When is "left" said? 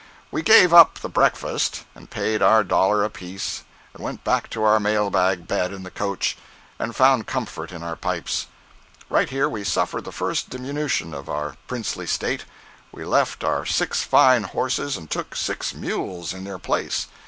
13.05-13.43